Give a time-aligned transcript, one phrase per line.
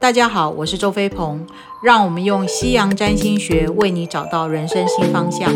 [0.00, 1.46] 大家好，我是周飞鹏，
[1.82, 5.52] 让我们用西洋占星学为你找到人生新方向。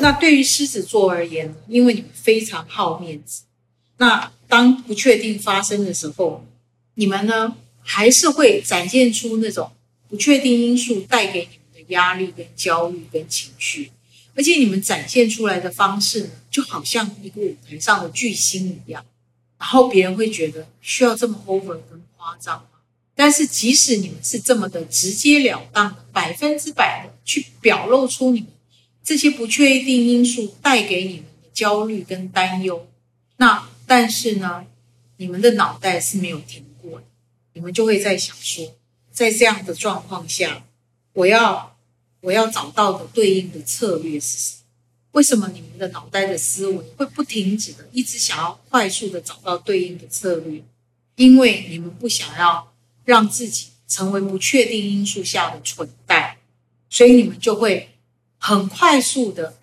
[0.00, 3.42] 那对于狮子座而言，因为你们非常好面子，
[3.96, 6.44] 那当不确定发生的时候，
[6.94, 9.72] 你们呢还是会展现出那种。
[10.12, 13.90] 不确定因素带给你们的压力、跟焦虑、跟情绪，
[14.34, 19.02] 而且你们展现出来的方式呢，就好像一个舞台上的巨星一样，
[19.58, 22.80] 然后别人会觉得需要这么 over 跟夸张吗？
[23.14, 28.50] 但是即使你们是这么的直截了当的、百分之百的去表露出你们
[29.02, 32.86] 这些不确定因素带给你们的焦虑跟担忧，
[33.38, 34.66] 那但是呢，
[35.16, 37.06] 你们的脑袋是没有停过的，
[37.54, 38.76] 你们就会在想说。
[39.12, 40.64] 在这样的状况下，
[41.12, 41.76] 我要
[42.20, 44.62] 我要找到的对应的策略是什么？
[45.12, 50.62] 为什么你们的脑袋的思维会不停止的一直想要快速的找到对应的策略？
[51.16, 52.72] 因为你们不想要
[53.04, 56.38] 让自己成为不确定因素下的蠢蛋，
[56.88, 57.90] 所以你们就会
[58.38, 59.58] 很快速的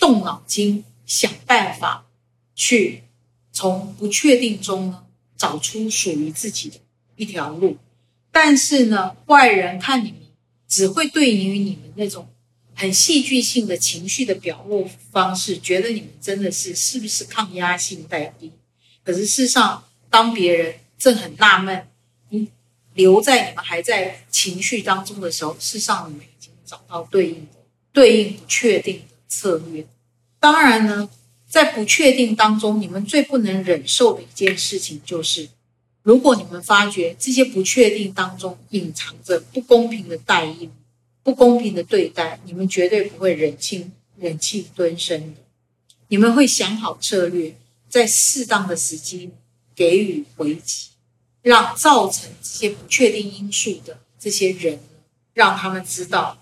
[0.00, 2.06] 动脑筋想办法
[2.54, 3.02] 去
[3.52, 5.04] 从不确定中呢
[5.36, 6.78] 找出属于自己的
[7.16, 7.76] 一条路。
[8.30, 10.20] 但是呢，外人看你们
[10.68, 12.28] 只会对于你们那种
[12.74, 18.52] 很戏剧性的情绪的表露方式，觉得你们真的是是不是抗压性太低？
[19.02, 21.88] 可是事实上，当别人正很纳闷，
[22.28, 22.48] 你
[22.94, 27.58] 留在你们还在情绪当中的时候，事实上你们已经找到对应的、
[27.92, 29.84] 对应不确定的策略。
[30.38, 31.10] 当然呢，
[31.48, 35.48] 在不确定当中，你们最不能忍受的一件事情就是。
[36.08, 40.70] 如果你们发觉这些不确定当中隐藏着不公平的待遇、
[41.22, 45.42] 不公平的对待，你们绝对不会忍气忍气吞声的。
[46.06, 47.54] 你们会想好策略，
[47.90, 49.30] 在适当的时机
[49.76, 50.88] 给予回击，
[51.42, 54.80] 让造成这些不确定因素的这些人，
[55.34, 56.38] 让他们知道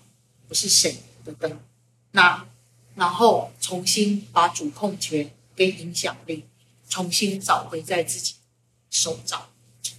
[0.47, 1.59] 我是谁的灯。
[2.11, 2.47] 那
[2.95, 6.45] 然后重新把主控权跟影响力
[6.87, 8.35] 重新找回在自己
[8.89, 9.49] 手掌。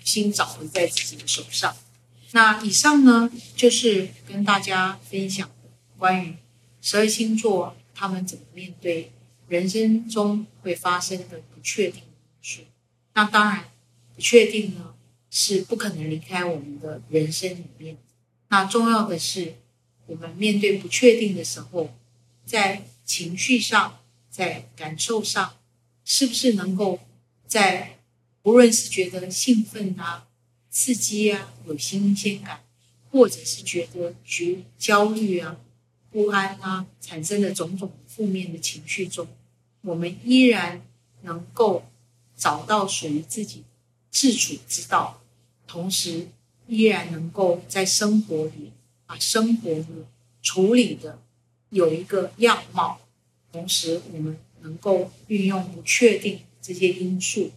[0.08, 1.76] 心找回在自己的手上。
[2.32, 5.50] 那以上呢，就是跟大家分享
[5.98, 6.36] 关于
[6.80, 9.12] 十二星座他们怎么面对
[9.48, 12.08] 人生中会发生的不确定因
[12.40, 12.62] 素。
[13.12, 13.64] 那当然，
[14.14, 14.94] 不确定呢
[15.30, 17.98] 是不可能离开我们的人生里面。
[18.48, 19.56] 那重要的是，
[20.06, 21.94] 我们面对不确定的时候，
[22.46, 25.56] 在情绪上，在感受上，
[26.04, 26.98] 是不是能够
[27.46, 27.97] 在。
[28.48, 30.26] 无论是觉得兴奋啊、
[30.70, 32.64] 刺激啊、有新鲜感，
[33.10, 35.60] 或者是觉得觉焦虑啊、
[36.10, 39.28] 不安啊，产生的种种负面的情绪中，
[39.82, 40.80] 我们依然
[41.24, 41.84] 能够
[42.38, 43.64] 找到属于自己
[44.10, 45.20] 自处之道，
[45.66, 46.28] 同时
[46.68, 48.72] 依然能够在生活里
[49.04, 50.06] 把生活呢
[50.40, 51.20] 处理的
[51.68, 52.98] 有一个样貌，
[53.52, 57.50] 同时我们能够运用不确定这些因素。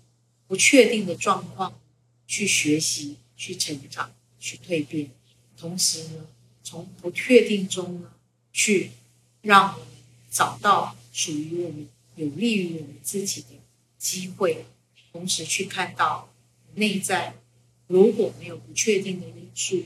[0.52, 1.80] 不确定的状况，
[2.28, 5.10] 去学习、去成长、去蜕变，
[5.58, 6.28] 同时呢，
[6.62, 8.12] 从不确定中呢，
[8.52, 8.92] 去
[9.44, 9.88] 让我们
[10.30, 13.48] 找到属于我们、有利于我们自己的
[13.98, 14.66] 机会，
[15.14, 16.30] 同时去看到
[16.76, 17.34] 内在
[17.88, 19.86] 如果没有不确定的因素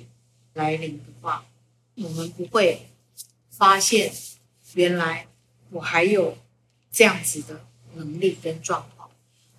[0.53, 1.45] 来临的话，
[1.93, 2.87] 我们不会
[3.51, 4.11] 发现
[4.73, 5.27] 原来
[5.69, 6.35] 我还有
[6.91, 8.89] 这样子的能力跟状。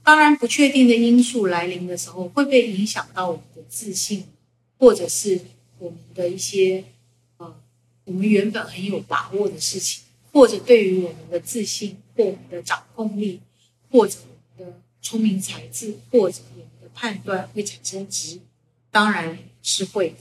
[0.07, 4.23] 当然，不确定的因素来临的时候，会被影响到我们的自信，
[4.79, 5.41] 或者是
[5.81, 6.85] 我们的一些
[7.39, 7.61] 呃，
[8.05, 13.41] 我们原本很有把握的事情，或者对于我们的自信或我们的掌控力，
[13.91, 14.17] 或者
[14.57, 18.41] 我们的聪明才智，或者我们的判断会产生质疑。
[18.93, 20.19] 当然是会的，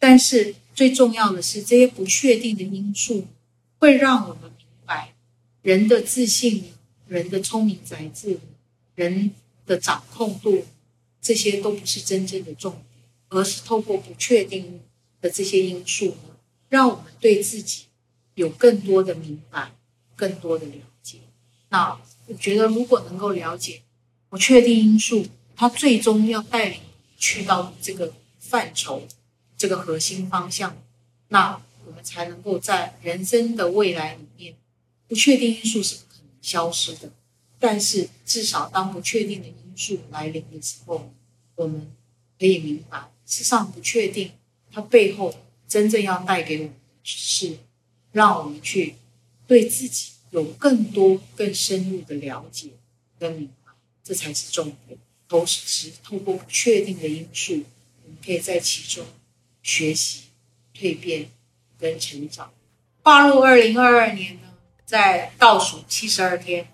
[0.00, 3.28] 但是最重要的是，这些不确定的因素
[3.78, 5.14] 会让我们明白，
[5.62, 6.64] 人的自信，
[7.06, 8.40] 人的聪明才智。
[8.98, 9.30] 人
[9.64, 10.66] 的掌控度，
[11.22, 14.80] 这些都不是真正的重点，而是透过不确定
[15.20, 16.16] 的这些因素，
[16.68, 17.84] 让我们对自己
[18.34, 19.70] 有更多的明白，
[20.16, 21.18] 更多的了解。
[21.68, 21.96] 那
[22.26, 23.82] 我觉得，如果能够了解
[24.28, 26.80] 不确定因素，它最终要带领
[27.16, 29.06] 去到这个范畴、
[29.56, 30.76] 这个核心方向，
[31.28, 34.56] 那我们才能够在人生的未来里面，
[35.06, 37.12] 不确定因素是不可能消失的。
[37.58, 41.12] 但是，至少当不确定的因素来临的时候，
[41.56, 41.90] 我们
[42.38, 44.32] 可以明白，世上不确定，
[44.70, 45.34] 它背后
[45.66, 47.58] 真正要带给我们的是，
[48.12, 48.94] 让我们去
[49.46, 52.70] 对自己有更多、更深入的了解
[53.18, 53.72] 跟明白，
[54.04, 54.98] 这才是重点。
[55.28, 57.64] 同时，透过不确定的因素，
[58.04, 59.04] 我们可以在其中
[59.62, 60.22] 学习、
[60.74, 61.30] 蜕变
[61.78, 62.52] 跟成长。
[63.02, 64.54] 跨入二零二二年呢，
[64.86, 66.68] 在倒数七十二天，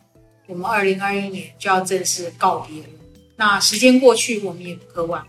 [0.46, 2.88] 我们二零二一年就要正式告别了。
[3.36, 5.24] 那时间过去，我们也不可挽。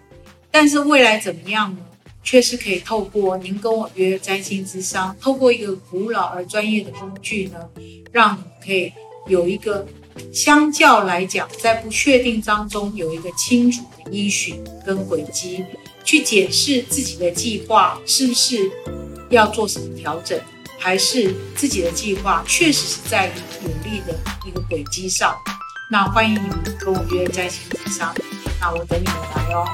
[0.51, 1.79] 但是未来怎么样呢？
[2.23, 7.69] 确实可以透过您跟我约占星之商，透过一个古老而专业的工具呢，
[8.11, 8.91] 让你可以
[9.27, 9.85] 有一个
[10.33, 15.63] 相较来讲，在不确定当中有一个清楚的依循跟轨迹，
[16.03, 18.71] 去检视自己的计划是不是
[19.29, 20.39] 要做什么调整，
[20.85, 23.31] 还是自己的计划确实是在
[23.63, 24.15] 努力的
[24.45, 25.35] 一个轨迹上。
[25.89, 28.13] 那欢迎你们跟我约在星之商，
[28.61, 29.65] 那我等你们来哦。